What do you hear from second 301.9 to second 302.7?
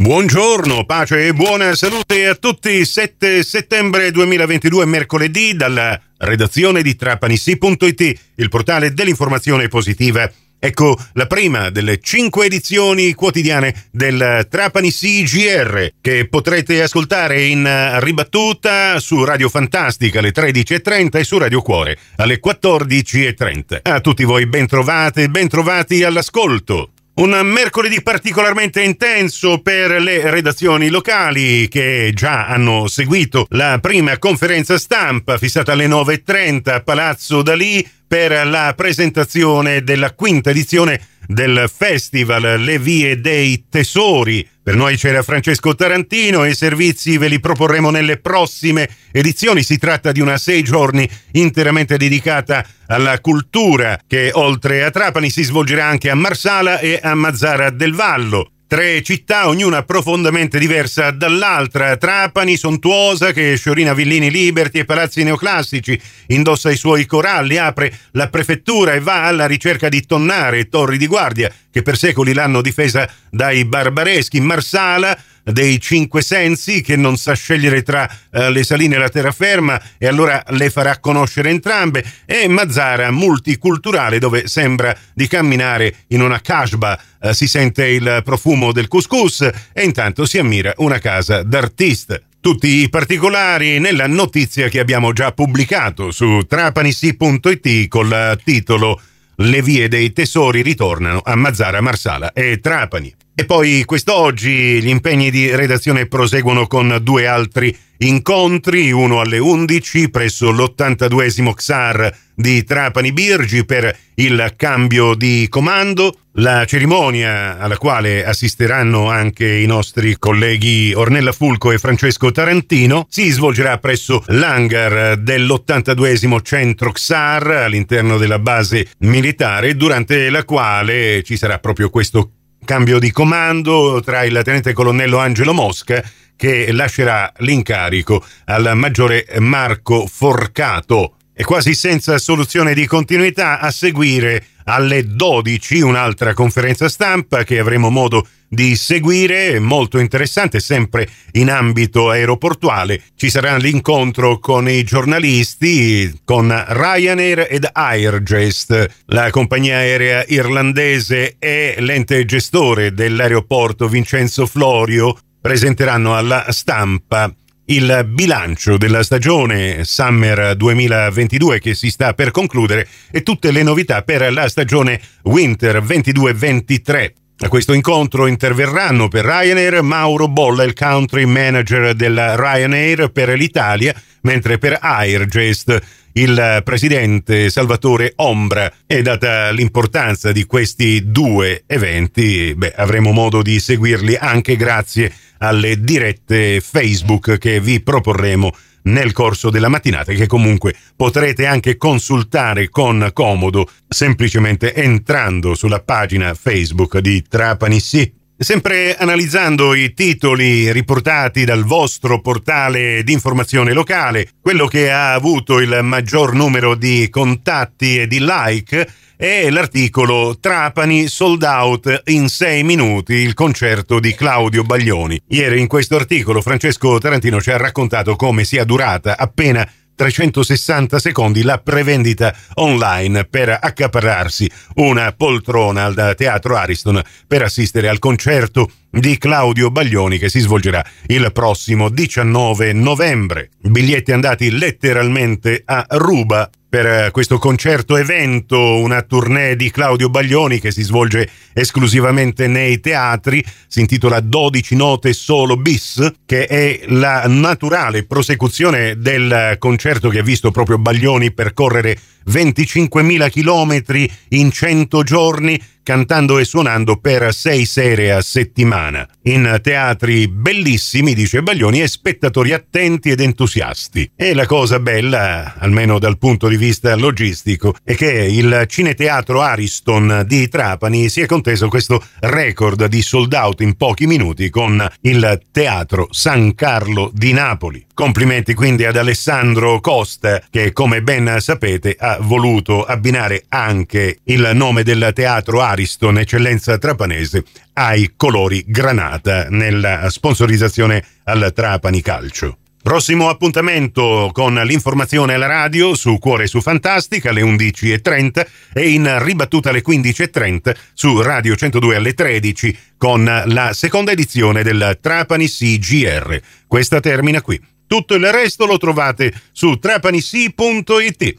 Calcio.